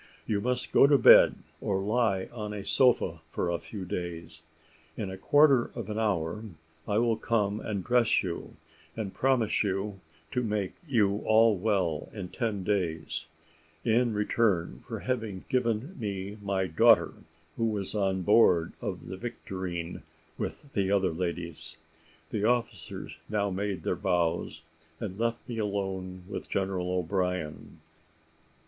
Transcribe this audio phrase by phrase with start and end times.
[0.25, 4.41] You must go to bed, or lie on a sofa for a few days.
[4.97, 6.43] In a quarter of an hour
[6.87, 8.55] I will come and dress you,
[8.97, 9.99] and promise you
[10.31, 13.27] to make you all well in ten days,
[13.85, 17.13] in return for your having given me my daughter,
[17.55, 20.01] who was on board of the Victorine
[20.35, 21.77] with the other ladies."
[22.31, 24.63] The officers now made their bows,
[24.99, 27.81] and left me alone with General O'Brien.